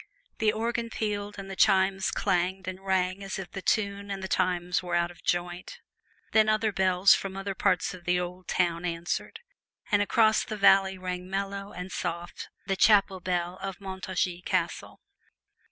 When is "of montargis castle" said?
13.61-14.99